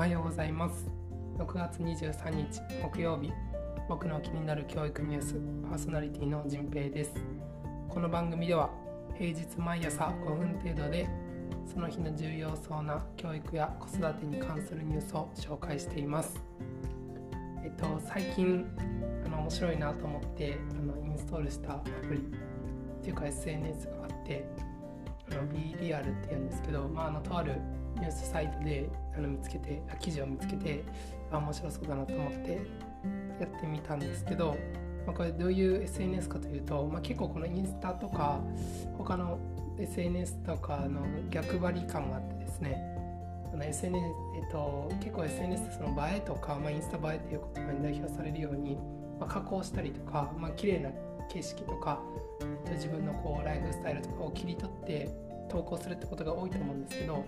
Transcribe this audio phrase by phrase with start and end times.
[0.00, 0.90] おはようございます。
[1.36, 3.30] 6月23日木曜日
[3.86, 5.34] 僕の気になる教育ニュース
[5.68, 7.12] パーソナリティのじんぺいです。
[7.86, 8.70] この番組では
[9.18, 11.06] 平日毎朝5分程度で
[11.70, 16.42] その日の重要そうな教育や子育てに関するニュースを紹介しています。
[17.62, 18.64] えっと最近
[19.26, 22.22] あの面白いなと思ってあのインストールしたアプリっ
[23.02, 24.46] ていうか SNS があって
[25.30, 27.60] あの B リアルって言うんですけど、まあ、あのとある
[28.00, 30.84] ニュースサイトであの見つけて記事を見つけて
[31.30, 32.60] 面白そうだなと思って
[33.38, 34.56] やってみたんですけど、
[35.06, 38.40] まあ、これどういう SNS かというと、まあ、結構このインスタとか
[38.98, 39.38] 他の
[39.78, 42.90] SNS とかの逆張り感があってですね
[43.58, 43.96] SNS、
[44.36, 48.76] えっと、結構 SNS その映えとか、まあ、インスタ映えっていう言葉に代表されるように、
[49.18, 50.90] まあ、加工したりとか、まあ綺麗な
[51.28, 52.00] 景色とか、
[52.72, 55.08] 自分のこうライフスタイルとかを切り取って
[55.48, 57.24] 投稿するってことが多いと思うんですけど、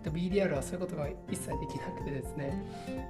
[0.00, 2.52] っと、BDR はそういうことが一切できなくてですね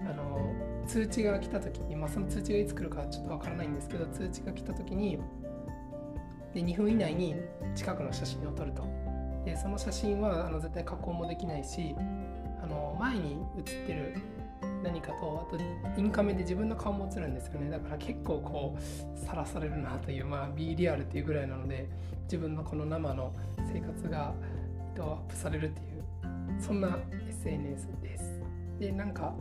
[0.09, 0.55] あの
[0.87, 5.19] 通知が来た時に、まあ、その通知がいつ来るかちょっとわからないんですけど通知が来た時に
[6.55, 7.37] で2分以内に
[7.75, 8.85] 近くの写真を撮ると。
[9.45, 11.95] でその写真はあの絶対加工もできないし
[12.63, 14.15] あの前に写ってる
[14.83, 15.59] 何かとあと
[15.99, 17.71] インカメで自分の顔も映るんですよね。
[17.71, 21.89] だから結構こうさらされるなというまあ B リアルっていうぐらいなので
[22.25, 23.33] 自分のこの生の
[23.73, 24.35] 生活が
[24.99, 26.00] アップされるっていう
[26.61, 28.41] そんな SNS です。
[28.79, 29.35] でなんか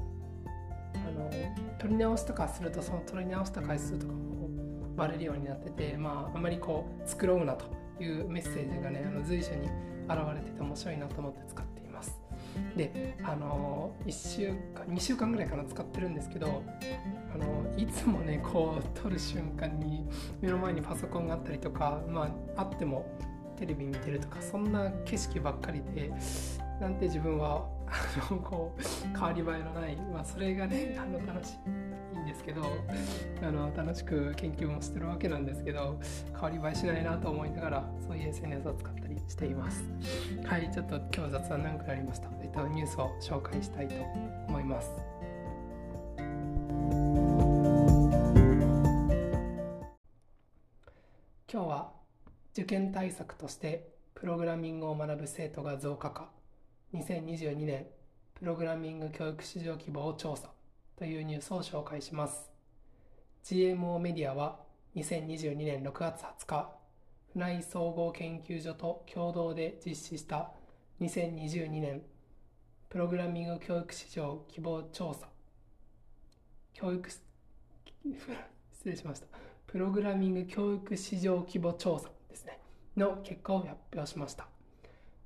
[0.96, 1.30] あの
[1.78, 4.50] 撮り直しとかするとその撮り直した回数とかも
[4.96, 7.66] バレるようになっててまああまりこう作ろうなと
[8.04, 9.68] いうメッセージがねあの随所に
[10.08, 12.20] 現れてて面白いなと思って使っています。
[12.76, 16.64] であの1週間2週間ぐらいかな使ってるんですけど
[17.34, 20.08] あのいつもねこう撮る瞬間に
[20.42, 23.06] 目の前にパソコンがあったりとかまああっても
[23.58, 26.12] テレビ見てるとかそんな景色ばっかりで
[26.80, 28.82] なんて自分はあのこう
[29.14, 31.58] 変わり映えのない、まあ、それがねあの楽し
[32.16, 32.64] いんですけど
[33.42, 36.00] あの楽しく研究もしてるわけなんですけど
[36.32, 39.84] 変わり映えしないなと思いながらそういう SNS を使ったりしています。
[40.46, 43.96] はいちょっと今日雑談長くなりました、えっと、ニュースを紹介したいと
[44.48, 44.90] 思います。
[51.52, 51.92] 今日は
[52.54, 56.30] 受験対策としてプログラミングを学ぶ生徒が増加か
[56.92, 57.86] 2022年
[58.34, 60.50] プログラミング教育市場規模を調査
[60.98, 62.50] というニュースを紹介します。
[63.46, 64.60] GMO メディアは
[64.96, 66.72] 2022年6月20日
[67.34, 70.52] 船井総合研究所と共同で実施した
[71.00, 72.02] 2022年
[72.90, 75.28] プログラミング教育市場規模調査。
[76.74, 77.22] 教育 失
[78.86, 79.28] 礼しました。
[79.68, 82.60] プログラミング教育市場規模調査ですね。
[82.98, 84.48] の結果を発表しました。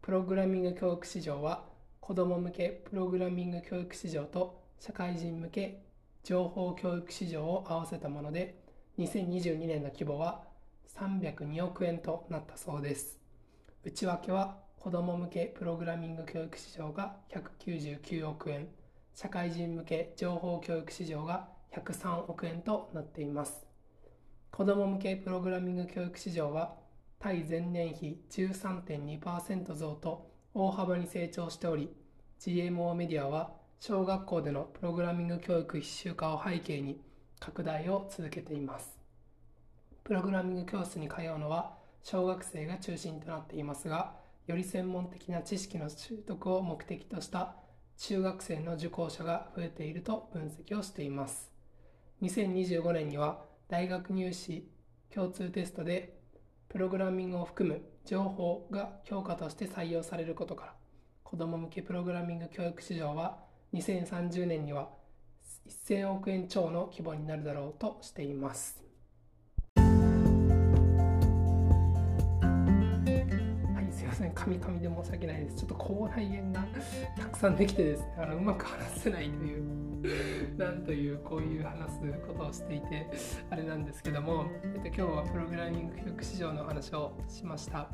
[0.04, 1.64] プログラミング教育市場は
[2.02, 5.82] 子ども向けプログラミング教育市場と社会人向け
[6.26, 8.60] 情報教育市場を合わせたもので
[9.00, 10.44] 2022年の規模は
[11.00, 13.18] 302億円となったそうです。
[13.86, 18.68] 内訳は子ども向けプログラミング教育市場が199億円
[19.16, 23.66] 社会人向け情報教育市場が103億円となっています。
[24.52, 26.83] 子ども向けプログラミング教育市場は
[27.24, 31.90] 対前年比13.2%増と大幅に成長しており
[32.42, 37.00] GMO メディアは小学校でのプログラミング教育必修化を背景に
[37.40, 39.00] 拡大を続けています。
[40.04, 47.56] プログラミング教室に通うのは小学生が中心となっていますがより専門的な知識の習得を目的とした
[48.00, 51.50] 中学生の受講者が増えていると分析をしています。
[52.22, 54.68] 2025年には大学入試
[55.10, 56.22] 共通テストで
[56.74, 60.74] プログラミングを含む情報が教科として採用されることから
[61.24, 63.38] 子ども向けプログラミング教育市場は
[63.76, 64.90] 2030年には
[65.88, 68.84] 1000億円超の規模になるだろうとしています。
[74.36, 76.66] はいすいません神々で申し訳ないですちょっと口内炎が
[77.18, 79.94] たくさんできてですねあのうまく話せないという
[80.58, 83.08] なんというこういう話すことをしていて
[83.50, 87.88] あれなんですけども、えっと、今日はプログラミング教育市場の話をしました。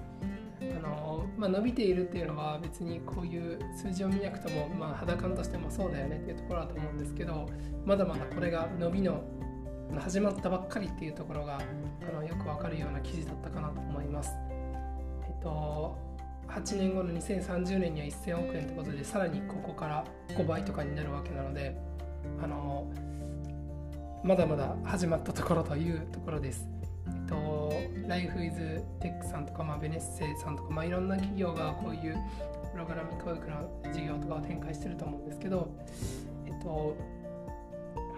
[0.62, 7.46] あのまあ、伸びているっていうのは別にこういう数字を見なくとも、まあ、肌感としてもそうだよねっていうところだと思うんですけど
[7.86, 9.24] まだまだこれが伸びの
[9.98, 14.34] 始まったばっかりっていうところがあのよくわかるような記事だったかなと思います。
[15.24, 16.09] えっと
[16.50, 21.78] 8年後の2030年には1000億円ってことでさらにここから5倍とかになるわけなので
[22.42, 22.92] あの
[24.24, 26.68] まだまだ始まったところというところです。
[27.08, 27.72] えっと、
[28.08, 32.18] ライフイズテックさんとか、まあ、ベネッセさんとか、まあ、いろんな企業がこういう
[32.72, 35.74] プログラミング教育の事業とかを展開してると思うんですけど、
[36.46, 36.96] えっと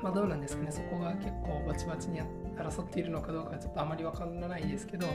[0.02, 2.20] まあ、どうなんですかねそこが結構バチバチに
[2.58, 5.08] 争っているのかどうかちょっとあまり分からないですけど、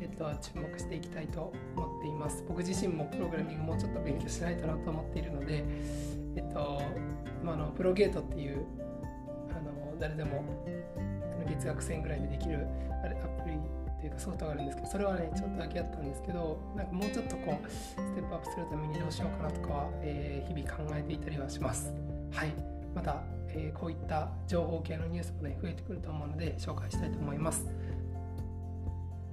[0.00, 2.44] えっと、注目していきたいと思っています。
[2.48, 5.64] 僕自身もプログラミングもうちょっと勉強しないとなと思っているので、
[6.36, 6.82] えっと
[7.42, 8.66] まあ、のプロゲートっていう
[9.50, 10.66] あの誰でも
[11.48, 12.66] 月額1000円ぐらいでできる
[13.02, 13.56] あれアプリ
[14.00, 21.94] というかソフトがあるんですけどそれはねちょっとだけあったんですけどなんかもうちょっとこうステップアップするためにどうしようかなとかは、えー、日々考えていたりはします。
[22.32, 22.52] はい。
[22.94, 27.66] また、えー、こういった情報系のニュースもね増えてくると思うので紹介したいと思います。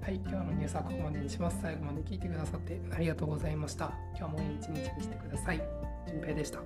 [0.04, 1.60] はい、今日のニュースはここまでにします。
[1.62, 3.94] 最後まで聞いてくださってありがとうございました。
[4.18, 5.64] 今日もいい一日にしてください。
[6.06, 6.60] じゅんぺいでした。